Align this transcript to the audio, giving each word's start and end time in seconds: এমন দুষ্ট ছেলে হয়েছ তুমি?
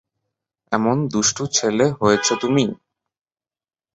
এমন 0.71 0.97
দুষ্ট 1.13 1.37
ছেলে 1.57 1.85
হয়েছ 1.99 2.27
তুমি? 2.41 2.65